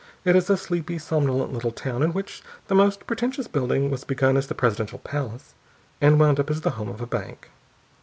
[0.25, 4.35] It is a sleepy, somnolent little town in which the most pretentious building was begun
[4.35, 5.53] as the Presidential Palace
[6.01, 7.51] and wound up as the home of a bank.